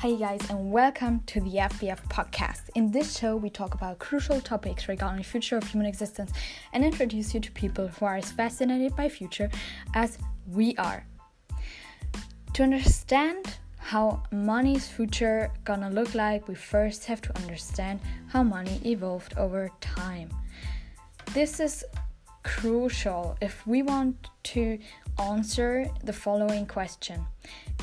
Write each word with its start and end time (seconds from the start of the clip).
Hey 0.00 0.16
guys, 0.16 0.48
and 0.48 0.70
welcome 0.70 1.24
to 1.26 1.40
the 1.40 1.54
FBF 1.54 2.06
podcast. 2.06 2.70
In 2.76 2.92
this 2.92 3.18
show, 3.18 3.34
we 3.34 3.50
talk 3.50 3.74
about 3.74 3.98
crucial 3.98 4.40
topics 4.40 4.88
regarding 4.88 5.18
the 5.18 5.24
future 5.24 5.56
of 5.56 5.64
human 5.64 5.88
existence 5.88 6.30
and 6.72 6.84
introduce 6.84 7.34
you 7.34 7.40
to 7.40 7.50
people 7.50 7.88
who 7.88 8.06
are 8.06 8.14
as 8.14 8.30
fascinated 8.30 8.94
by 8.94 9.08
future 9.08 9.50
as 9.94 10.16
we 10.46 10.76
are. 10.76 11.04
To 12.52 12.62
understand 12.62 13.58
how 13.78 14.22
money's 14.30 14.86
future 14.86 15.50
gonna 15.64 15.90
look 15.90 16.14
like, 16.14 16.46
we 16.46 16.54
first 16.54 17.06
have 17.06 17.20
to 17.22 17.36
understand 17.38 17.98
how 18.28 18.44
money 18.44 18.80
evolved 18.84 19.36
over 19.36 19.68
time. 19.80 20.30
This 21.34 21.58
is 21.58 21.84
crucial 22.42 23.36
if 23.40 23.66
we 23.66 23.82
want 23.82 24.28
to 24.44 24.78
answer 25.20 25.86
the 26.04 26.12
following 26.12 26.66
question. 26.66 27.24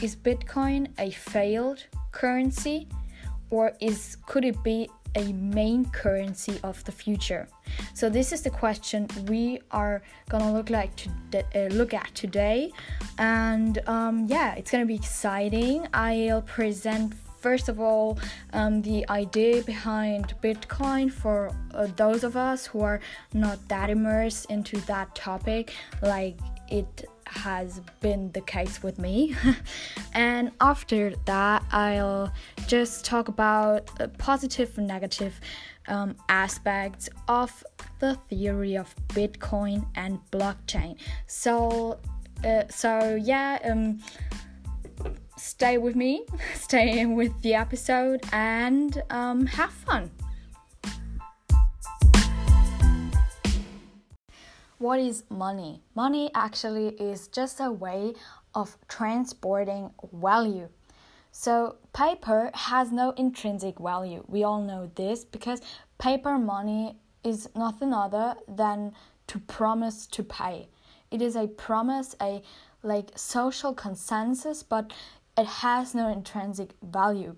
Is 0.02 0.16
Bitcoin 0.16 0.88
a 0.99 1.11
failed 1.11 1.85
currency 2.11 2.88
or 3.49 3.73
is 3.80 4.17
could 4.25 4.45
it 4.45 4.61
be 4.63 4.89
a 5.16 5.31
main 5.33 5.85
currency 5.91 6.59
of 6.63 6.83
the 6.83 6.91
future? 6.91 7.47
So 7.94 8.09
this 8.09 8.33
is 8.33 8.41
the 8.41 8.49
question 8.49 9.07
we 9.27 9.59
are 9.71 10.02
gonna 10.30 10.52
look 10.52 10.69
like 10.69 10.94
to 10.97 11.09
uh, 11.55 11.67
look 11.69 11.94
at 11.94 12.13
today. 12.13 12.72
And 13.17 13.80
um, 13.88 14.25
yeah 14.27 14.55
it's 14.55 14.72
gonna 14.72 14.85
be 14.85 14.95
exciting. 14.95 15.88
I'll 15.94 16.41
present 16.41 17.13
first 17.45 17.70
of 17.70 17.80
all 17.80 18.17
um, 18.54 18.81
the 18.81 19.08
idea 19.09 19.62
behind 19.62 20.34
bitcoin 20.41 21.12
for 21.22 21.52
uh, 21.76 21.88
those 21.95 22.23
of 22.23 22.36
us 22.36 22.66
who 22.66 22.81
are 22.81 22.99
not 23.34 23.58
that 23.67 23.88
immersed 23.91 24.49
into 24.49 24.77
that 24.91 25.13
topic 25.13 25.66
like 26.02 26.39
it 26.70 27.05
has 27.27 27.81
been 28.02 28.31
the 28.31 28.41
case 28.41 28.81
with 28.84 29.00
me. 29.00 29.36
and 30.14 30.52
after 30.61 31.14
that, 31.25 31.64
I'll 31.72 32.31
just 32.67 33.03
talk 33.03 33.28
about 33.28 33.89
positive 34.17 34.78
and 34.78 34.88
negative 34.88 35.39
um, 35.88 36.16
aspects 36.30 37.09
of 37.28 37.64
the 38.00 38.16
theory 38.30 38.75
of 38.78 38.95
Bitcoin 39.09 39.86
and 39.95 40.19
blockchain. 40.31 40.97
So, 41.28 42.00
uh, 42.44 42.64
so 42.69 43.16
yeah, 43.22 43.59
um, 43.64 44.00
stay 45.38 45.78
with 45.78 45.95
me, 45.95 46.25
stay 46.55 47.05
with 47.05 47.41
the 47.41 47.53
episode, 47.53 48.22
and 48.31 49.02
um, 49.09 49.45
have 49.45 49.72
fun. 49.72 50.11
What 54.78 55.00
is 55.00 55.23
money? 55.30 55.81
Money 55.95 56.30
actually 56.36 56.89
is 56.89 57.28
just 57.28 57.59
a 57.59 57.72
way 57.72 58.13
of 58.53 58.78
transporting 58.88 59.91
value. 60.13 60.69
So, 61.31 61.75
paper 61.94 62.52
has 62.53 62.91
no 62.91 63.11
intrinsic 63.11 63.80
value. 63.80 64.23
We 64.28 64.44
all 64.44 64.61
know 64.61 64.89
this 64.95 65.25
because 65.25 65.61
paper 65.97 66.38
money 66.38 66.97
is 67.23 67.50
nothing 67.56 67.94
other 67.94 68.36
than 68.47 68.94
to 69.28 69.39
promise 69.39 70.06
to 70.08 70.23
pay. 70.23 70.69
It 71.11 71.22
is 71.22 71.36
a 71.36 71.47
promise, 71.47 72.16
a 72.22 72.41
like 72.83 73.11
social 73.16 73.73
consensus, 73.73 74.63
but 74.63 74.94
it 75.38 75.45
has 75.45 75.94
no 75.94 76.09
intrinsic 76.09 76.73
value. 76.81 77.36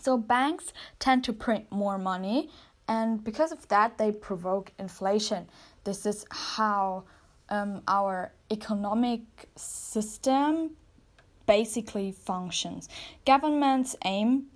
So, 0.00 0.16
banks 0.16 0.72
tend 0.98 1.24
to 1.24 1.32
print 1.32 1.70
more 1.70 1.98
money, 1.98 2.48
and 2.88 3.22
because 3.22 3.52
of 3.52 3.68
that, 3.68 3.98
they 3.98 4.12
provoke 4.12 4.72
inflation. 4.78 5.48
This 5.84 6.06
is 6.06 6.24
how 6.30 7.04
um, 7.48 7.82
our 7.86 8.32
economic 8.50 9.20
system 9.56 10.70
basically 11.46 12.12
functions. 12.12 12.88
Governments 13.26 13.96
aim 14.04 14.46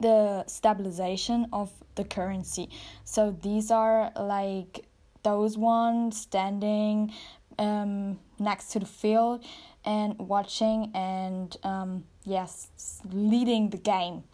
the 0.00 0.44
stabilization 0.46 1.46
of 1.52 1.70
the 1.94 2.04
currency. 2.04 2.70
So 3.04 3.36
these 3.42 3.70
are 3.70 4.10
like 4.16 4.86
those 5.22 5.58
ones 5.58 6.18
standing 6.18 7.12
um, 7.58 8.18
next 8.38 8.68
to 8.72 8.78
the 8.78 8.86
field 8.86 9.44
and 9.84 10.18
watching 10.18 10.90
and 10.94 11.56
um, 11.62 12.04
yes, 12.24 12.68
leading 13.12 13.70
the 13.70 13.78
game. 13.78 14.24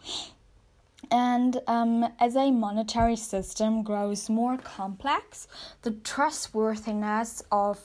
And 1.09 1.61
um, 1.67 2.11
as 2.19 2.35
a 2.35 2.51
monetary 2.51 3.15
system 3.15 3.83
grows 3.83 4.29
more 4.29 4.57
complex, 4.57 5.47
the 5.83 5.91
trustworthiness 5.91 7.43
of 7.51 7.79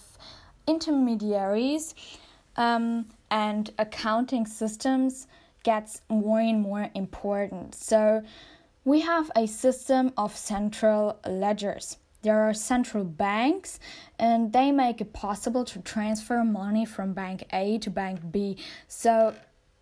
intermediaries 0.67 1.95
um, 2.57 3.07
and 3.31 3.71
accounting 3.79 4.47
systems 4.47 5.27
gets 5.63 6.03
more 6.09 6.41
and 6.41 6.61
more 6.61 6.91
important. 6.95 7.75
So 7.75 8.23
we 8.85 9.01
have 9.01 9.31
a 9.37 9.47
system 9.47 10.13
of 10.17 10.37
central 10.37 11.21
ledgers. 11.27 11.99
There 12.23 12.41
are 12.41 12.55
central 12.55 13.05
banks, 13.05 13.79
and 14.19 14.53
they 14.53 14.71
make 14.71 15.01
it 15.01 15.13
possible 15.13 15.65
to 15.67 15.81
transfer 15.81 16.45
money 16.45 16.85
from 16.85 17.13
bank 17.13 17.45
A 17.53 17.79
to 17.79 17.91
bank 17.91 18.21
B. 18.31 18.57
So 18.89 19.35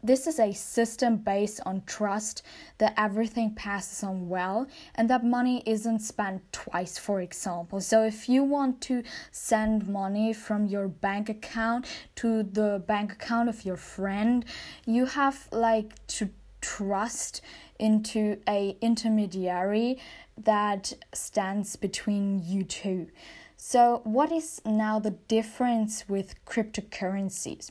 this 0.02 0.26
is 0.26 0.38
a 0.38 0.52
system 0.52 1.18
based 1.18 1.60
on 1.66 1.82
trust 1.84 2.42
that 2.78 2.94
everything 2.96 3.54
passes 3.54 4.02
on 4.02 4.30
well 4.30 4.66
and 4.94 5.10
that 5.10 5.24
money 5.24 5.62
isn't 5.66 6.00
spent 6.00 6.40
twice, 6.52 6.96
for 6.96 7.20
example. 7.20 7.80
So, 7.80 8.04
if 8.04 8.28
you 8.28 8.42
want 8.42 8.80
to 8.82 9.02
send 9.30 9.86
money 9.86 10.32
from 10.32 10.66
your 10.66 10.88
bank 10.88 11.28
account 11.28 11.86
to 12.16 12.42
the 12.42 12.82
bank 12.86 13.12
account 13.12 13.50
of 13.50 13.64
your 13.66 13.76
friend, 13.76 14.44
you 14.86 15.04
have 15.04 15.48
like 15.52 15.94
to 16.18 16.30
trust 16.62 17.42
into 17.78 18.38
a 18.48 18.76
intermediary 18.80 19.98
that 20.44 20.92
stands 21.12 21.76
between 21.76 22.42
you 22.44 22.64
two. 22.64 23.08
So, 23.56 24.00
what 24.04 24.32
is 24.32 24.60
now 24.64 24.98
the 24.98 25.10
difference 25.10 26.08
with 26.08 26.34
cryptocurrencies? 26.46 27.70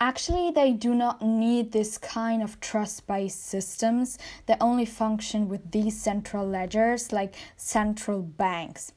Actually, 0.00 0.50
they 0.50 0.72
do 0.72 0.94
not 0.94 1.22
need 1.22 1.72
this 1.72 1.98
kind 1.98 2.42
of 2.42 2.60
trust 2.60 3.06
based 3.06 3.44
systems 3.44 4.18
that 4.46 4.58
only 4.60 4.84
function 4.84 5.48
with 5.48 5.70
these 5.72 6.00
central 6.00 6.46
ledgers 6.46 7.12
like 7.12 7.34
central 7.56 8.22
banks. 8.22 8.92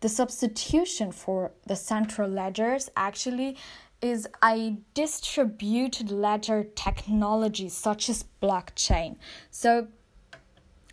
The 0.00 0.08
substitution 0.08 1.12
for 1.12 1.52
the 1.66 1.76
central 1.76 2.28
ledgers 2.28 2.90
actually 2.96 3.56
is 4.00 4.28
a 4.44 4.76
distributed 4.94 6.10
ledger 6.10 6.64
technology 6.74 7.68
such 7.68 8.08
as 8.08 8.24
blockchain. 8.40 9.16
So, 9.50 9.88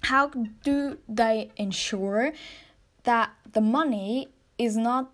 how 0.09 0.31
do 0.63 0.97
they 1.07 1.51
ensure 1.57 2.33
that 3.03 3.31
the 3.51 3.61
money 3.61 4.29
is 4.57 4.75
not 4.77 5.11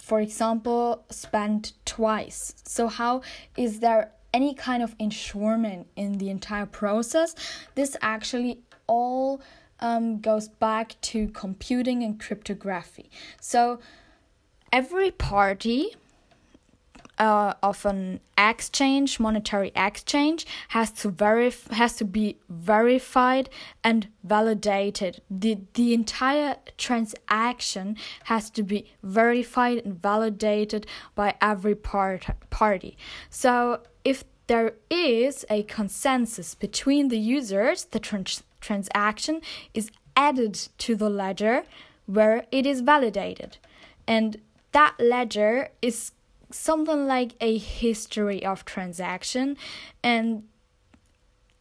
for 0.00 0.20
example, 0.20 1.04
spent 1.10 1.72
twice. 1.84 2.54
So, 2.64 2.88
how 2.88 3.22
is 3.56 3.80
there 3.80 4.12
any 4.32 4.54
kind 4.54 4.82
of 4.82 4.96
insurement 4.98 5.86
in 5.94 6.18
the 6.18 6.30
entire 6.30 6.66
process? 6.66 7.34
This 7.74 7.96
actually 8.00 8.60
all 8.86 9.42
um, 9.80 10.20
goes 10.20 10.48
back 10.48 10.96
to 11.02 11.28
computing 11.28 12.02
and 12.02 12.18
cryptography. 12.18 13.10
So, 13.40 13.78
every 14.72 15.10
party 15.10 15.94
uh, 17.20 17.52
of 17.62 17.84
an 17.84 18.18
exchange, 18.38 19.20
monetary 19.20 19.70
exchange, 19.76 20.46
has 20.68 20.90
to 20.90 21.10
verif- 21.10 21.70
has 21.70 21.94
to 21.96 22.04
be 22.04 22.38
verified 22.48 23.50
and 23.84 24.08
validated. 24.24 25.20
The 25.30 25.58
the 25.74 25.92
entire 25.92 26.56
transaction 26.78 27.96
has 28.24 28.48
to 28.50 28.62
be 28.62 28.86
verified 29.02 29.78
and 29.84 30.00
validated 30.00 30.86
by 31.14 31.34
every 31.42 31.74
part 31.74 32.24
party. 32.48 32.96
So 33.28 33.82
if 34.02 34.24
there 34.46 34.72
is 34.88 35.44
a 35.50 35.62
consensus 35.64 36.54
between 36.54 37.08
the 37.08 37.18
users, 37.18 37.84
the 37.84 38.00
trans- 38.00 38.42
transaction 38.62 39.42
is 39.74 39.90
added 40.16 40.54
to 40.78 40.96
the 40.96 41.10
ledger 41.10 41.64
where 42.06 42.46
it 42.50 42.64
is 42.64 42.80
validated. 42.80 43.58
And 44.06 44.40
that 44.72 44.94
ledger 44.98 45.68
is 45.82 46.12
something 46.50 47.06
like 47.06 47.32
a 47.40 47.56
history 47.58 48.44
of 48.44 48.64
transaction. 48.64 49.56
And 50.02 50.44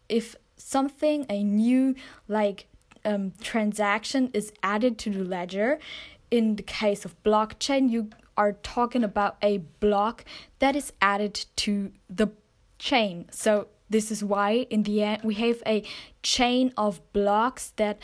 if 0.08 0.36
something 0.58 1.26
a 1.30 1.44
new 1.44 1.96
like 2.28 2.68
um, 3.06 3.34
transaction 3.42 4.30
is 4.34 4.52
added 4.62 4.98
to 5.00 5.10
the 5.10 5.24
ledger 5.24 5.80
in 6.30 6.58
the 6.58 6.64
case 6.64 7.06
of 7.06 7.22
blockchain 7.24 7.90
you 7.90 8.10
are 8.36 8.54
talking 8.54 9.04
about 9.04 9.38
a 9.42 9.58
block 9.80 10.24
that 10.60 10.76
is 10.76 10.94
added 11.02 11.46
to 11.58 11.92
the 12.10 12.28
chain. 12.78 13.28
So 13.32 13.68
this 13.90 14.12
is 14.12 14.24
why 14.24 14.68
in 14.70 14.84
the 14.84 15.04
end 15.04 15.24
we 15.24 15.34
have 15.36 15.62
a 15.66 15.84
chain 16.24 16.74
of 16.78 17.02
blocks 17.12 17.74
that 17.76 18.00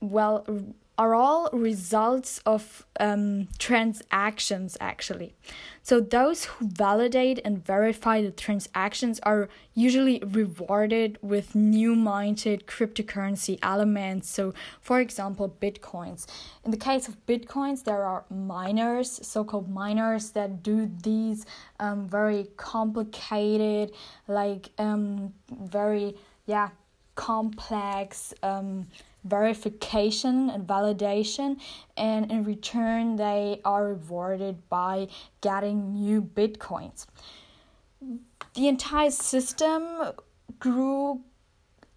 well 0.00 0.44
are 1.00 1.14
all 1.14 1.48
results 1.54 2.42
of 2.44 2.84
um, 3.00 3.48
transactions 3.58 4.76
actually. 4.82 5.34
So 5.82 5.98
those 5.98 6.44
who 6.44 6.68
validate 6.68 7.38
and 7.42 7.64
verify 7.64 8.20
the 8.20 8.30
transactions 8.30 9.18
are 9.22 9.48
usually 9.72 10.22
rewarded 10.22 11.18
with 11.22 11.54
new 11.54 11.96
minted 11.96 12.66
cryptocurrency 12.66 13.58
elements. 13.62 14.28
So 14.28 14.52
for 14.82 15.00
example, 15.00 15.48
bitcoins. 15.62 16.26
In 16.66 16.70
the 16.70 16.76
case 16.76 17.08
of 17.08 17.14
bitcoins, 17.24 17.82
there 17.84 18.04
are 18.04 18.26
miners, 18.28 19.26
so-called 19.26 19.70
miners 19.70 20.32
that 20.32 20.62
do 20.62 20.90
these 21.02 21.46
um, 21.78 22.08
very 22.08 22.48
complicated, 22.58 23.92
like 24.28 24.68
um, 24.76 25.32
very 25.50 26.14
yeah 26.44 26.68
complex 27.14 28.34
um, 28.42 28.86
verification 29.24 30.50
and 30.50 30.66
validation 30.66 31.58
and 31.96 32.30
in 32.30 32.44
return 32.44 33.16
they 33.16 33.60
are 33.64 33.88
rewarded 33.88 34.68
by 34.68 35.08
getting 35.40 35.92
new 35.92 36.22
bitcoins. 36.22 37.06
The 38.54 38.68
entire 38.68 39.10
system 39.10 40.12
grew 40.58 41.20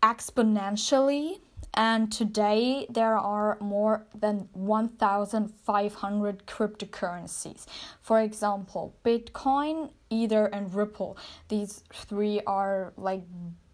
exponentially 0.02 1.40
and 1.76 2.12
today 2.12 2.86
there 2.90 3.18
are 3.18 3.58
more 3.60 4.06
than 4.14 4.48
1500 4.54 6.46
cryptocurrencies. 6.46 7.66
For 8.02 8.20
example 8.20 8.96
bitcoin 9.04 9.92
ether 10.10 10.46
and 10.46 10.74
ripple. 10.74 11.18
These 11.48 11.84
three 11.92 12.42
are 12.46 12.94
like 12.98 13.24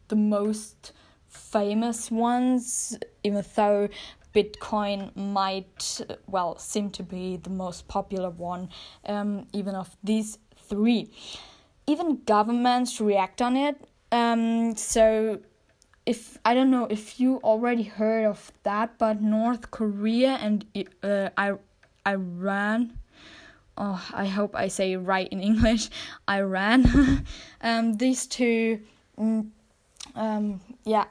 the 0.08 0.16
most 0.16 0.94
famous 1.30 2.12
ones, 2.12 2.98
even 3.24 3.44
though 3.56 3.90
Bitcoin 4.34 5.16
might, 5.16 6.02
well, 6.28 6.58
seem 6.58 6.90
to 6.92 7.04
be 7.04 7.38
the 7.38 7.50
most 7.50 7.88
popular 7.88 8.30
one, 8.30 8.70
um, 9.06 9.48
even 9.54 9.76
of 9.76 9.96
these 10.04 10.38
three. 10.56 11.10
Even 11.88 12.22
governments 12.26 13.02
react 13.02 13.42
on 13.42 13.58
it. 13.58 13.76
Um, 14.12 14.76
so, 14.76 15.40
if 16.06 16.38
I 16.46 16.54
don't 16.54 16.72
know 16.72 16.86
if 16.90 17.20
you 17.20 17.38
already 17.44 17.84
heard 17.84 18.26
of 18.26 18.52
that, 18.64 18.98
but 18.98 19.22
North 19.22 19.72
Korea 19.72 20.40
and 20.42 20.66
uh, 21.04 21.30
I, 21.38 21.54
Iran. 22.08 22.98
Oh, 23.78 24.04
I 24.14 24.26
hope 24.26 24.56
I 24.56 24.68
say 24.68 24.96
right 24.96 25.28
in 25.30 25.42
English. 25.52 25.90
Iran. 26.30 27.26
um, 27.62 27.98
these 27.98 28.28
two. 28.28 28.82
Um, 29.18 29.52
um, 30.16 30.62
yeah, 30.86 31.06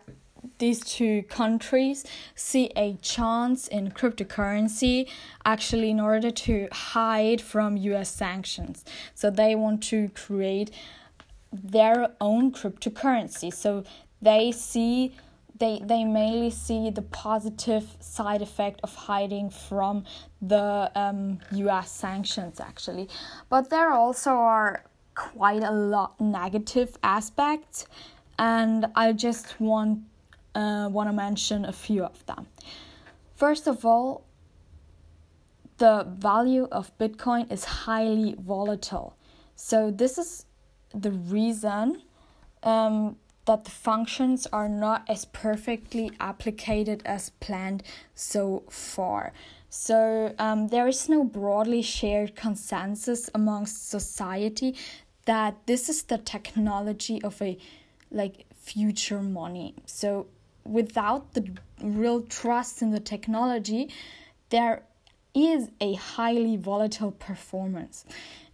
these 0.59 0.81
two 0.81 1.23
countries 1.25 2.05
see 2.35 2.71
a 2.77 2.95
chance 3.03 3.69
in 3.69 3.91
cryptocurrency 3.91 5.09
actually 5.45 5.91
in 5.91 6.01
order 6.01 6.31
to 6.31 6.69
hide 6.73 7.41
from 7.41 7.77
US 7.77 8.11
sanctions. 8.11 8.85
So 9.15 9.31
they 9.31 9.55
want 9.55 9.83
to 9.85 10.09
create 10.11 10.71
their 11.53 12.11
own 12.21 12.53
cryptocurrency. 12.53 13.53
So 13.53 13.85
they 14.21 14.53
see 14.53 15.15
they 15.59 15.81
they 15.83 16.05
mainly 16.05 16.51
see 16.51 16.91
the 16.91 17.03
positive 17.03 17.97
side 18.01 18.43
effect 18.43 18.81
of 18.83 18.95
hiding 18.95 19.51
from 19.51 20.05
the 20.41 20.91
um, 20.95 21.41
US 21.53 21.91
sanctions 21.91 22.61
actually. 22.61 23.09
But 23.49 23.71
there 23.71 23.91
also 23.91 24.31
are 24.31 24.85
quite 25.15 25.65
a 25.65 25.73
lot 25.73 26.21
negative 26.21 26.97
aspects 27.03 27.87
and 28.39 28.87
I 28.95 29.13
just 29.13 29.61
want 29.61 30.01
uh, 30.55 30.89
want 30.91 31.09
to 31.09 31.13
mention 31.13 31.65
a 31.65 31.73
few 31.73 32.05
of 32.05 32.25
them. 32.27 32.47
First 33.37 33.67
of 33.67 33.85
all, 33.85 34.25
the 35.79 36.07
value 36.19 36.67
of 36.73 36.97
Bitcoin 36.99 37.51
is 37.53 37.65
highly 37.65 38.35
volatile. 38.39 39.17
So 39.55 39.91
this 39.91 40.19
is 40.19 40.47
the 40.93 41.13
reason 41.13 42.03
um, 42.63 43.17
that 43.45 43.65
the 43.65 43.71
functions 43.71 44.47
are 44.53 44.69
not 44.69 45.05
as 45.09 45.25
perfectly 45.27 46.11
applied 46.21 47.03
as 47.05 47.31
planned 47.41 47.83
so 48.15 48.65
far. 48.69 49.33
So 49.71 50.35
um, 50.39 50.69
there 50.69 50.89
is 50.89 51.09
no 51.09 51.25
broadly 51.25 51.83
shared 51.83 52.35
consensus 52.35 53.31
amongst 53.35 53.89
society 53.89 54.75
that 55.27 55.55
this 55.67 55.89
is 55.89 56.03
the 56.05 56.19
technology 56.19 57.23
of 57.23 57.41
a 57.43 57.59
like 58.11 58.47
future 58.55 59.21
money. 59.21 59.75
So 59.87 60.27
without 60.65 61.35
the 61.35 61.51
real 61.83 62.23
trust 62.23 62.83
in 62.83 62.91
the 62.91 63.01
technology, 63.01 63.91
there 64.51 64.83
is 65.35 65.71
a 65.81 65.95
highly 65.95 66.57
volatile 66.57 67.13
performance. 67.13 68.05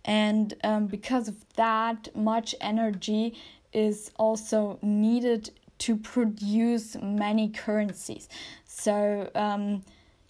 And 0.05 0.55
um, 0.63 0.87
because 0.87 1.29
of 1.29 1.37
that, 1.57 2.15
much 2.15 2.55
energy 2.61 3.35
is 3.73 4.11
also 4.17 4.79
needed 4.83 5.51
to 5.79 5.97
produce 5.97 6.97
many 7.03 7.49
currencies. 7.49 8.29
So 8.67 9.31
um, 9.35 9.85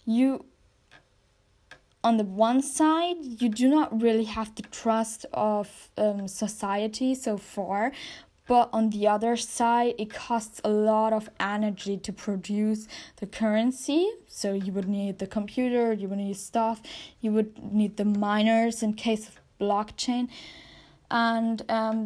you 0.05 0.45
on 2.03 2.17
the 2.17 2.23
one 2.23 2.61
side, 2.61 3.15
you 3.41 3.49
do 3.49 3.67
not 3.67 3.99
really 3.99 4.25
have 4.25 4.53
the 4.53 4.61
trust 4.61 5.25
of 5.33 5.89
um, 5.97 6.27
society 6.27 7.15
so 7.15 7.35
far, 7.35 7.91
but 8.47 8.69
on 8.71 8.89
the 8.89 9.07
other 9.07 9.35
side 9.35 9.95
it 9.97 10.09
costs 10.13 10.61
a 10.63 10.69
lot 10.69 11.13
of 11.13 11.29
energy 11.39 11.97
to 11.97 12.13
produce 12.13 12.87
the 13.17 13.25
currency. 13.25 14.09
So 14.27 14.53
you 14.53 14.71
would 14.73 14.87
need 14.87 15.19
the 15.19 15.27
computer 15.27 15.93
you 15.93 16.07
would 16.07 16.19
need 16.19 16.37
stuff 16.37 16.81
you 17.21 17.31
would 17.31 17.73
need 17.73 17.97
the 17.97 18.05
miners 18.05 18.83
in 18.83 18.93
case 18.93 19.27
of 19.27 19.39
blockchain. 19.59 20.29
And 21.09 21.63
um, 21.69 22.05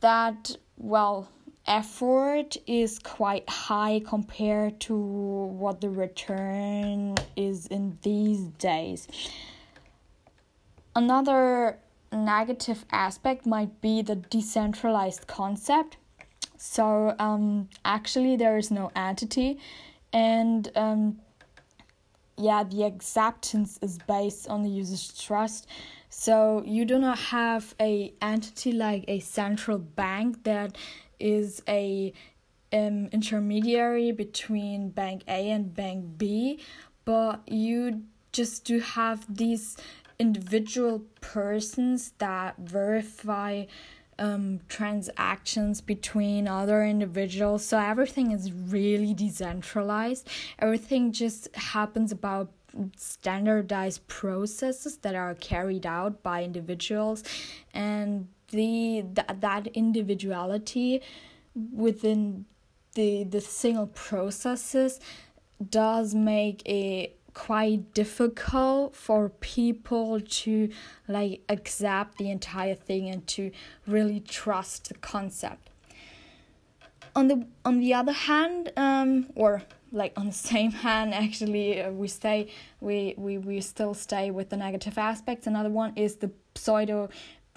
that 0.00 0.56
well 0.76 1.28
effort 1.66 2.56
is 2.66 2.98
quite 2.98 3.48
high 3.48 4.00
compared 4.06 4.80
to 4.80 4.96
what 4.96 5.80
the 5.80 5.88
return 5.88 7.14
is 7.36 7.66
in 7.66 7.98
these 8.02 8.40
days. 8.58 9.06
Another 10.94 11.78
negative 12.12 12.84
aspect 12.90 13.46
might 13.46 13.80
be 13.80 14.02
the 14.02 14.16
decentralized 14.16 15.26
concept. 15.26 15.96
So 16.56 17.16
um, 17.18 17.68
actually, 17.84 18.36
there 18.36 18.56
is 18.56 18.70
no 18.70 18.90
entity, 18.94 19.58
and 20.12 20.70
um, 20.76 21.18
yeah, 22.38 22.62
the 22.64 22.84
acceptance 22.84 23.78
is 23.82 23.98
based 24.06 24.48
on 24.48 24.62
the 24.62 24.70
user's 24.70 25.12
trust. 25.18 25.66
So 26.08 26.62
you 26.64 26.84
do 26.84 26.98
not 26.98 27.18
have 27.18 27.74
a 27.80 28.12
entity 28.20 28.72
like 28.72 29.04
a 29.08 29.18
central 29.20 29.78
bank 29.78 30.44
that 30.44 30.76
is 31.18 31.62
a 31.68 32.12
um, 32.72 33.06
intermediary 33.12 34.12
between 34.12 34.90
bank 34.90 35.22
A 35.28 35.50
and 35.50 35.74
bank 35.74 36.18
B, 36.18 36.60
but 37.04 37.40
you 37.48 38.02
just 38.32 38.64
do 38.64 38.80
have 38.80 39.24
these 39.28 39.76
individual 40.22 41.02
persons 41.20 42.12
that 42.18 42.56
verify 42.58 43.64
um, 44.20 44.60
transactions 44.68 45.80
between 45.80 46.46
other 46.46 46.84
individuals. 46.84 47.64
So 47.64 47.76
everything 47.78 48.30
is 48.30 48.52
really 48.52 49.14
decentralized. 49.14 50.28
Everything 50.60 51.10
just 51.10 51.40
happens 51.56 52.12
about 52.12 52.52
standardized 52.96 54.06
processes 54.06 54.98
that 54.98 55.14
are 55.14 55.34
carried 55.34 55.86
out 55.98 56.22
by 56.22 56.44
individuals 56.44 57.22
and 57.74 58.28
the 58.48 59.04
that, 59.16 59.40
that 59.40 59.66
individuality 59.84 61.02
within 61.84 62.46
the 62.94 63.24
the 63.24 63.40
single 63.40 63.88
processes 63.88 65.00
does 65.80 66.14
make 66.14 66.62
a 66.66 67.12
quite 67.34 67.94
difficult 67.94 68.94
for 68.94 69.28
people 69.28 70.20
to 70.20 70.70
like 71.08 71.42
accept 71.48 72.18
the 72.18 72.30
entire 72.30 72.74
thing 72.74 73.08
and 73.08 73.26
to 73.26 73.50
really 73.86 74.20
trust 74.20 74.88
the 74.88 74.94
concept. 74.94 75.70
On 77.14 77.28
the 77.28 77.46
on 77.64 77.80
the 77.80 77.92
other 77.92 78.12
hand 78.12 78.72
um 78.76 79.26
or 79.34 79.62
like 79.92 80.12
on 80.16 80.26
the 80.26 80.32
same 80.52 80.70
hand 80.70 81.12
actually 81.14 81.82
uh, 81.82 81.90
we 81.90 82.08
stay 82.08 82.48
we, 82.80 83.14
we 83.16 83.38
we 83.38 83.60
still 83.60 83.94
stay 83.94 84.30
with 84.30 84.48
the 84.50 84.56
negative 84.56 84.98
aspects. 84.98 85.46
Another 85.46 85.70
one 85.70 85.92
is 85.96 86.16
the 86.16 86.30
pseudo 86.54 87.08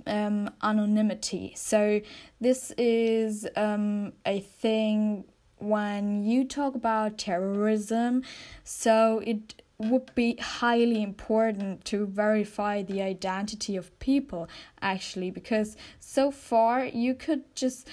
um, 0.07 0.49
anonymity. 0.61 1.53
So 1.55 2.01
this 2.39 2.71
is 2.77 3.47
um, 3.55 4.13
a 4.25 4.39
thing 4.39 5.25
when 5.57 6.23
you 6.23 6.43
talk 6.45 6.75
about 6.75 7.17
terrorism 7.17 8.21
so 8.63 9.21
it 9.25 9.61
would 9.77 10.13
be 10.15 10.37
highly 10.37 11.03
important 11.03 11.83
to 11.85 12.05
verify 12.05 12.81
the 12.81 13.01
identity 13.01 13.75
of 13.75 13.97
people 13.99 14.47
actually 14.81 15.29
because 15.29 15.75
so 15.99 16.31
far 16.31 16.85
you 16.85 17.13
could 17.13 17.43
just 17.55 17.87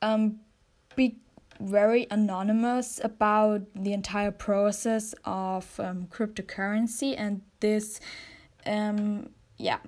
um, 0.00 0.40
be 0.94 1.18
very 1.60 2.06
anonymous 2.10 3.00
about 3.02 3.62
the 3.74 3.92
entire 3.92 4.30
process 4.30 5.14
of 5.24 5.78
um, 5.80 6.06
cryptocurrency, 6.06 7.14
and 7.16 7.42
this, 7.60 8.00
um, 8.66 9.30
yeah, 9.56 9.78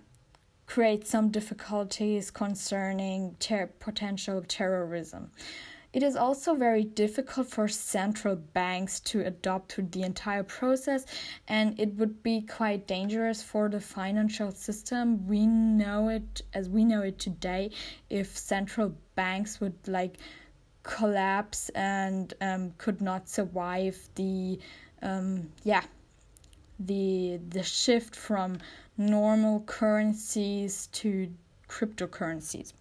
creates 0.67 1.11
some 1.11 1.31
difficulties 1.31 2.31
concerning 2.31 3.37
ter- 3.39 3.71
potential 3.79 4.43
terrorism. 4.47 5.31
It 5.93 6.03
is 6.03 6.17
also 6.17 6.55
very 6.55 6.85
difficult 6.85 7.47
for 7.49 7.67
central 7.67 8.37
banks 8.37 9.01
to 9.01 9.25
adopt 9.25 9.71
to 9.71 9.83
the 9.83 10.03
entire 10.03 10.43
process, 10.43 11.07
and 11.49 11.79
it 11.81 11.95
would 11.95 12.23
be 12.23 12.43
quite 12.43 12.87
dangerous 12.87 13.43
for 13.43 13.71
the 13.71 13.81
financial 13.81 14.53
system. 14.53 15.27
We 15.27 15.47
know 15.47 16.11
it 16.11 16.43
as 16.53 16.69
we 16.69 16.85
know 16.85 17.03
it 17.03 17.19
today. 17.19 17.71
If 18.11 18.37
central 18.37 18.95
banks 19.15 19.61
would 19.61 19.77
like 19.87 20.19
collapse 20.83 21.69
and 21.71 22.33
um, 22.41 22.73
could 22.79 23.01
not 23.01 23.29
survive 23.29 23.97
the 24.15 24.59
um, 25.03 25.51
yeah 25.65 25.83
the 26.79 27.41
the 27.49 27.63
shift 27.63 28.15
from 28.15 28.59
normal 28.97 29.61
currencies 29.61 30.89
to 30.93 31.33
cryptocurrencies. 31.69 32.73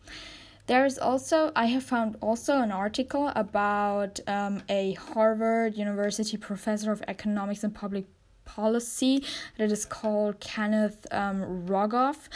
There 0.67 0.86
is 0.86 1.00
also, 1.00 1.53
I 1.55 1.67
have 1.67 1.83
found 1.83 2.17
also 2.21 2.62
an 2.62 2.71
article 2.71 3.31
about 3.36 4.19
um, 4.27 4.62
a 4.67 4.93
Harvard 4.93 5.77
University 5.77 6.36
professor 6.36 6.91
of 6.91 7.01
economics 7.07 7.63
and 7.63 7.74
public 7.74 8.05
policy 8.43 9.24
that 9.57 9.71
is 9.71 9.86
called 9.86 10.41
Kenneth 10.41 11.07
um, 11.12 11.65
Rogoff. 11.67 12.27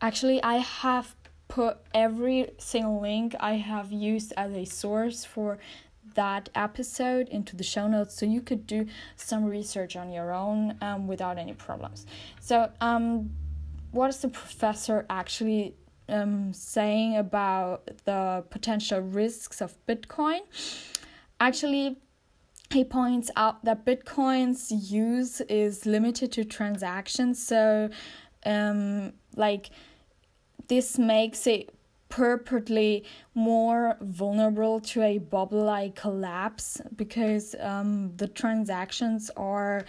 Actually, 0.00 0.42
I 0.42 0.56
have 0.56 1.14
put 1.46 1.78
every 1.94 2.50
single 2.58 3.00
link 3.00 3.36
I 3.38 3.54
have 3.54 3.92
used 3.92 4.32
as 4.36 4.52
a 4.52 4.64
source 4.64 5.24
for 5.24 5.58
that 6.14 6.48
episode 6.56 7.28
into 7.28 7.54
the 7.54 7.62
show 7.62 7.86
notes 7.86 8.18
so 8.18 8.26
you 8.26 8.40
could 8.40 8.66
do 8.66 8.86
some 9.14 9.44
research 9.44 9.94
on 9.94 10.10
your 10.10 10.32
own 10.32 10.76
um, 10.80 11.06
without 11.06 11.38
any 11.38 11.52
problems. 11.52 12.04
So, 12.40 12.70
um, 12.80 13.30
what 13.92 14.10
is 14.10 14.18
the 14.18 14.28
professor 14.28 15.06
actually 15.08 15.74
um, 16.08 16.52
saying 16.52 17.16
about 17.16 17.90
the 18.04 18.44
potential 18.50 19.00
risks 19.00 19.60
of 19.60 19.74
Bitcoin. 19.86 20.40
Actually, 21.40 21.96
he 22.70 22.84
points 22.84 23.30
out 23.36 23.64
that 23.64 23.84
Bitcoin's 23.84 24.70
use 24.90 25.40
is 25.42 25.86
limited 25.86 26.32
to 26.32 26.44
transactions, 26.44 27.44
so 27.44 27.90
um, 28.44 29.12
like 29.36 29.70
this 30.68 30.98
makes 30.98 31.46
it 31.46 31.70
purportedly 32.08 33.04
more 33.34 33.96
vulnerable 34.00 34.80
to 34.80 35.02
a 35.02 35.18
bubble 35.18 35.64
like 35.64 35.94
collapse 35.96 36.80
because 36.94 37.54
um, 37.60 38.12
the 38.16 38.28
transactions 38.28 39.30
are 39.36 39.84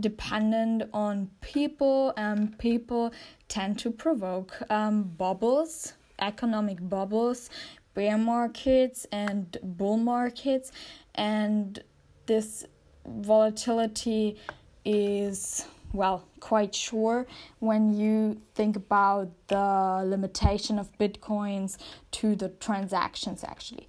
dependent 0.00 0.84
on 0.92 1.30
people 1.40 2.14
and 2.16 2.58
people 2.58 3.12
tend 3.48 3.78
to 3.78 3.90
provoke 3.90 4.62
um, 4.70 5.02
bubbles 5.02 5.94
economic 6.18 6.78
bubbles 6.88 7.50
bear 7.94 8.18
markets 8.18 9.06
and 9.12 9.58
bull 9.62 9.96
markets. 9.96 10.72
And 11.14 11.82
this 12.26 12.64
volatility 13.06 14.38
is 14.84 15.66
well 15.92 16.26
quite 16.40 16.74
sure 16.74 17.26
when 17.58 17.92
you 17.92 18.40
think 18.54 18.76
about 18.76 19.30
the 19.48 20.02
limitation 20.06 20.78
of 20.78 20.90
bitcoins 20.98 21.76
to 22.12 22.34
the 22.34 22.48
transactions 22.48 23.44
actually. 23.44 23.86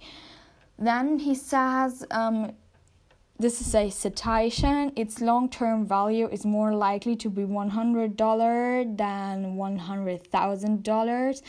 Then 0.78 1.18
he 1.18 1.34
says 1.34 2.04
um, 2.10 2.52
this 3.38 3.60
is 3.60 3.74
a 3.74 3.90
citation. 3.90 4.92
Its 4.94 5.20
long 5.20 5.48
term 5.48 5.86
value 5.86 6.28
is 6.28 6.44
more 6.44 6.74
likely 6.74 7.16
to 7.16 7.28
be 7.28 7.42
$100 7.42 8.96
than 8.96 9.56
$100,000. 9.56 11.42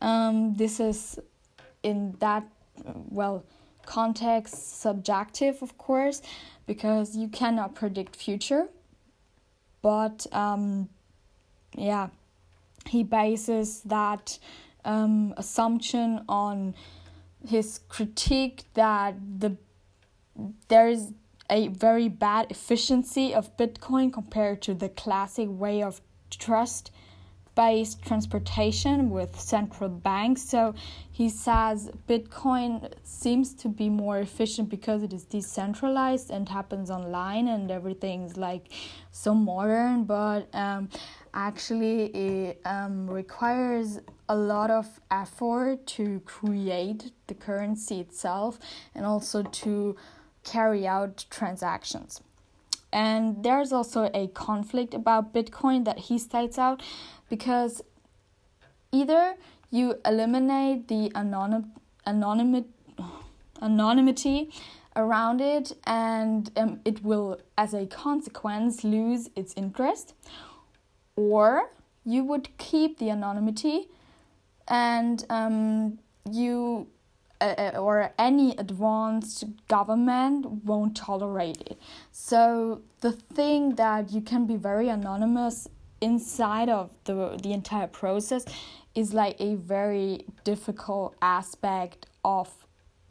Um, 0.00 0.54
this 0.54 0.80
is 0.80 1.18
in 1.82 2.16
that, 2.18 2.44
well, 3.08 3.44
context 3.86 4.80
subjective, 4.80 5.62
of 5.62 5.78
course, 5.78 6.22
because 6.66 7.16
you 7.16 7.28
cannot 7.28 7.74
predict 7.74 8.16
future. 8.16 8.68
But 9.80 10.26
um, 10.32 10.88
yeah, 11.76 12.08
he 12.86 13.04
bases 13.04 13.82
that 13.82 14.38
um, 14.84 15.34
assumption 15.36 16.24
on 16.28 16.74
his 17.46 17.80
critique 17.88 18.64
that 18.74 19.14
the 19.38 19.56
there 20.68 20.88
is 20.88 21.12
a 21.50 21.68
very 21.68 22.08
bad 22.08 22.50
efficiency 22.50 23.34
of 23.34 23.56
Bitcoin 23.56 24.12
compared 24.12 24.62
to 24.62 24.74
the 24.74 24.88
classic 24.88 25.48
way 25.50 25.82
of 25.82 26.00
trust 26.30 26.90
based 27.58 28.00
transportation 28.04 29.10
with 29.10 29.38
central 29.38 29.88
banks. 29.88 30.42
So 30.42 30.76
he 31.10 31.28
says 31.28 31.90
Bitcoin 32.08 32.92
seems 33.02 33.52
to 33.54 33.68
be 33.68 33.88
more 33.90 34.20
efficient 34.20 34.68
because 34.68 35.02
it 35.02 35.12
is 35.12 35.24
decentralized 35.24 36.30
and 36.30 36.48
happens 36.48 36.88
online 36.88 37.48
and 37.48 37.68
everything's 37.68 38.36
like 38.36 38.68
so 39.10 39.34
modern, 39.34 40.04
but 40.04 40.48
um, 40.54 40.88
actually 41.34 42.04
it 42.14 42.60
um, 42.64 43.10
requires 43.10 43.98
a 44.28 44.36
lot 44.36 44.70
of 44.70 44.86
effort 45.10 45.84
to 45.86 46.20
create 46.20 47.10
the 47.26 47.34
currency 47.34 47.98
itself 47.98 48.60
and 48.94 49.04
also 49.04 49.42
to 49.42 49.96
carry 50.50 50.86
out 50.86 51.26
transactions. 51.30 52.20
And 52.92 53.44
there's 53.44 53.72
also 53.72 54.10
a 54.14 54.28
conflict 54.28 54.94
about 54.94 55.34
Bitcoin 55.34 55.84
that 55.84 55.98
he 55.98 56.18
states 56.18 56.58
out 56.58 56.82
because 57.28 57.82
either 58.92 59.34
you 59.70 59.96
eliminate 60.06 60.88
the 60.88 61.10
anonym, 61.14 61.68
anonymity, 62.06 62.68
anonymity 63.60 64.50
around 64.96 65.40
it 65.40 65.72
and 65.84 66.50
um, 66.56 66.80
it 66.84 67.04
will, 67.04 67.38
as 67.58 67.74
a 67.74 67.86
consequence, 67.86 68.84
lose 68.84 69.28
its 69.36 69.52
interest, 69.54 70.14
or 71.14 71.70
you 72.04 72.24
would 72.24 72.48
keep 72.56 72.98
the 72.98 73.10
anonymity 73.10 73.88
and 74.66 75.26
um, 75.28 75.98
you 76.30 76.86
uh, 77.40 77.72
or 77.76 78.12
any 78.18 78.56
advanced 78.56 79.44
government 79.68 80.64
won't 80.64 80.96
tolerate 80.96 81.60
it. 81.62 81.78
So 82.10 82.82
the 83.00 83.12
thing 83.12 83.76
that 83.76 84.12
you 84.12 84.20
can 84.20 84.46
be 84.46 84.56
very 84.56 84.88
anonymous 84.88 85.68
inside 86.00 86.68
of 86.68 86.90
the 87.04 87.38
the 87.42 87.52
entire 87.52 87.88
process 87.88 88.44
is 88.94 89.14
like 89.14 89.36
a 89.40 89.54
very 89.56 90.24
difficult 90.44 91.14
aspect 91.22 92.06
of 92.24 92.48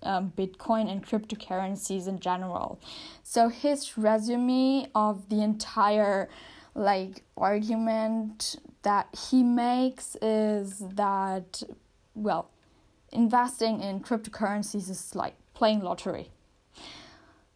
um, 0.04 0.32
Bitcoin 0.38 0.90
and 0.92 1.06
cryptocurrencies 1.06 2.08
in 2.08 2.20
general. 2.20 2.80
So 3.24 3.50
his 3.50 3.98
resume 3.98 4.88
of 4.94 5.30
the 5.30 5.42
entire 5.42 6.30
like 6.76 7.24
argument 7.36 8.58
that 8.84 9.08
he 9.30 9.42
makes 9.44 10.16
is 10.22 10.80
that 10.80 11.64
well 12.14 12.52
investing 13.12 13.82
in 13.82 14.00
cryptocurrencies 14.02 14.90
is 14.90 15.16
like 15.16 15.36
playing 15.54 15.82
lottery. 15.82 16.30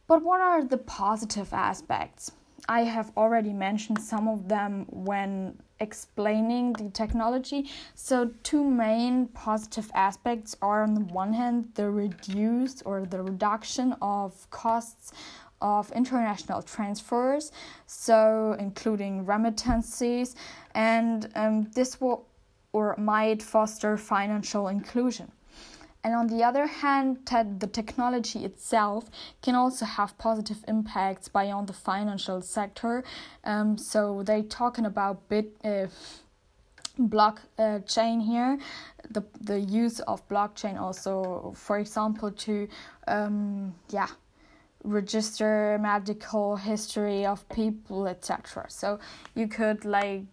But 0.08 0.24
what 0.24 0.42
are 0.42 0.64
the 0.64 0.78
positive 0.78 1.54
aspects? 1.54 2.32
I 2.68 2.82
have 2.82 3.12
already 3.18 3.54
mentioned 3.54 4.00
some 4.00 4.28
of 4.28 4.48
them 4.48 4.86
when 4.90 5.60
explaining 5.80 6.74
the 6.74 6.90
technology. 6.90 7.70
So, 7.96 8.32
two 8.44 8.64
main 8.64 9.28
positive 9.28 9.90
aspects 9.94 10.56
are 10.62 10.84
on 10.84 10.94
the 10.94 11.02
one 11.02 11.34
hand, 11.34 11.72
the 11.74 11.90
reduce 11.90 12.82
or 12.84 13.06
the 13.06 13.24
reduction 13.24 13.96
of 14.02 14.50
costs 14.52 15.12
of 15.62 15.92
international 15.92 16.62
transfers, 16.62 17.52
so 17.86 18.56
including 18.60 19.26
remittances, 19.26 20.36
and 20.74 21.30
um, 21.36 21.64
this 21.74 22.02
will 22.02 22.26
or 22.74 22.96
might 22.98 23.44
foster 23.44 23.98
financial 23.98 24.68
inclusion. 24.68 25.32
And 26.04 26.16
on 26.16 26.28
the 26.28 26.44
other 26.44 26.66
hand, 26.66 27.26
the 27.26 27.68
technology 27.68 28.44
itself 28.44 29.10
can 29.42 29.56
also 29.56 29.86
have 29.86 30.18
positive 30.18 30.64
impacts 30.68 31.28
beyond 31.28 31.68
the 31.68 31.74
financial 31.74 32.42
sector. 32.42 33.04
Um, 33.44 33.78
so 33.78 34.24
they're 34.24 34.44
talking 34.44 34.86
about 34.86 35.30
bit. 35.30 35.56
Uh, 35.64 35.88
blockchain 37.00 38.20
uh, 38.20 38.24
here 38.24 38.60
the 39.10 39.24
the 39.40 39.60
use 39.60 40.02
of 40.02 40.28
blockchain 40.28 40.80
also 40.80 41.54
for 41.56 41.80
example 41.80 42.32
to 42.32 42.68
um, 43.08 43.74
yeah 43.90 44.08
register 44.84 45.78
medical 45.80 46.58
history 46.58 47.26
of 47.26 47.48
people 47.50 48.08
etc 48.08 48.66
so 48.68 49.00
you 49.36 49.48
could 49.48 49.86
like 49.86 50.26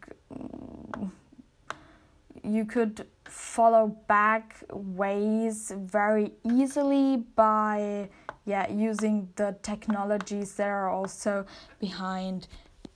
you 2.55 2.65
could 2.65 3.07
follow 3.25 3.97
back 4.09 4.57
ways 4.73 5.73
very 5.77 6.33
easily 6.45 7.19
by 7.37 8.09
yeah, 8.45 8.71
using 8.71 9.29
the 9.37 9.57
technologies 9.63 10.55
that 10.55 10.69
are 10.69 10.89
also 10.89 11.45
behind 11.79 12.49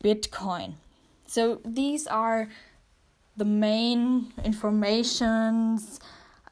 Bitcoin. 0.03 0.75
So 1.27 1.61
these 1.65 2.07
are 2.07 2.49
the 3.37 3.45
main 3.45 4.33
informations, 4.45 6.01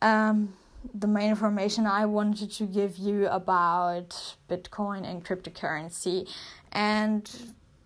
um, 0.02 0.54
the 0.95 1.07
main 1.07 1.30
information 1.30 1.87
I 1.87 2.07
wanted 2.07 2.50
to 2.52 2.64
give 2.64 2.97
you 2.97 3.26
about 3.28 4.37
Bitcoin 4.49 5.11
and 5.11 5.25
cryptocurrency, 5.25 6.28
and 6.73 7.30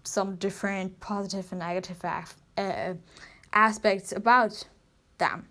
some 0.05 0.37
different 0.37 1.01
positive 1.01 1.51
and 1.51 1.61
negative 1.61 2.05
uh, 2.05 2.95
aspects 3.53 4.13
about 4.13 4.65
them. 5.19 5.49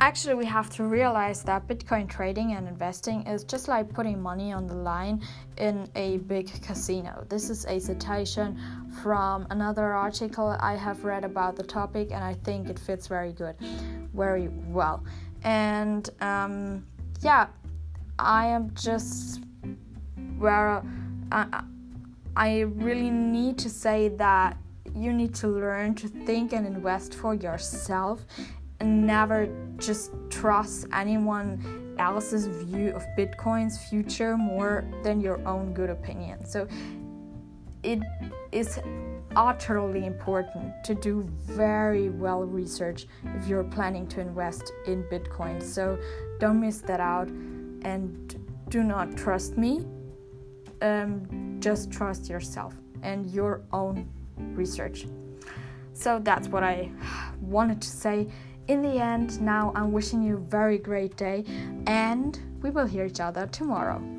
Actually, 0.00 0.34
we 0.34 0.46
have 0.46 0.70
to 0.70 0.84
realize 0.84 1.42
that 1.42 1.66
Bitcoin 1.66 2.08
trading 2.08 2.52
and 2.52 2.68
investing 2.68 3.26
is 3.26 3.42
just 3.42 3.66
like 3.66 3.92
putting 3.92 4.22
money 4.22 4.52
on 4.52 4.64
the 4.66 4.74
line 4.74 5.20
in 5.56 5.88
a 5.96 6.18
big 6.18 6.48
casino. 6.62 7.26
This 7.28 7.50
is 7.50 7.66
a 7.66 7.80
citation 7.80 8.56
from 9.02 9.48
another 9.50 9.92
article 9.92 10.56
I 10.60 10.76
have 10.76 11.04
read 11.04 11.24
about 11.24 11.56
the 11.56 11.64
topic, 11.64 12.12
and 12.12 12.22
I 12.22 12.34
think 12.34 12.68
it 12.68 12.78
fits 12.78 13.08
very 13.08 13.32
good, 13.32 13.56
very 14.14 14.48
well. 14.68 15.02
And 15.42 16.08
um, 16.20 16.86
yeah, 17.20 17.48
I 18.20 18.46
am 18.46 18.72
just 18.74 19.42
where 20.38 20.80
I, 21.32 21.64
I 22.36 22.60
really 22.60 23.10
need 23.10 23.58
to 23.58 23.68
say 23.68 24.10
that 24.10 24.56
you 25.02 25.12
need 25.12 25.34
to 25.36 25.48
learn 25.48 25.94
to 25.96 26.08
think 26.08 26.52
and 26.52 26.66
invest 26.66 27.14
for 27.14 27.34
yourself 27.34 28.24
and 28.80 29.06
never 29.06 29.48
just 29.78 30.12
trust 30.30 30.86
anyone 30.92 31.94
else's 31.98 32.46
view 32.46 32.90
of 32.90 33.04
Bitcoin's 33.16 33.78
future 33.88 34.36
more 34.36 34.84
than 35.02 35.20
your 35.20 35.44
own 35.46 35.74
good 35.74 35.90
opinion. 35.90 36.44
So 36.44 36.68
it 37.82 38.00
is 38.52 38.78
utterly 39.36 40.06
important 40.06 40.72
to 40.84 40.94
do 40.94 41.22
very 41.44 42.08
well 42.08 42.42
research 42.44 43.06
if 43.36 43.46
you're 43.46 43.64
planning 43.64 44.06
to 44.08 44.20
invest 44.20 44.72
in 44.86 45.02
Bitcoin. 45.04 45.62
So 45.62 45.98
don't 46.38 46.60
miss 46.60 46.80
that 46.82 47.00
out 47.00 47.28
and 47.28 48.34
do 48.68 48.82
not 48.82 49.16
trust 49.16 49.56
me. 49.56 49.86
Um, 50.82 51.58
just 51.60 51.90
trust 51.90 52.28
yourself 52.28 52.74
and 53.02 53.30
your 53.30 53.62
own 53.72 54.08
research. 54.54 55.06
So 55.92 56.20
that's 56.20 56.48
what 56.48 56.62
I 56.62 56.90
wanted 57.40 57.82
to 57.82 57.88
say 57.88 58.28
in 58.68 58.82
the 58.82 59.00
end, 59.00 59.40
now 59.40 59.72
I'm 59.74 59.92
wishing 59.92 60.22
you 60.22 60.36
a 60.36 60.40
very 60.40 60.76
great 60.76 61.16
day 61.16 61.44
and 61.86 62.38
we 62.60 62.68
will 62.68 62.86
hear 62.86 63.06
each 63.06 63.18
other 63.18 63.46
tomorrow. 63.46 64.17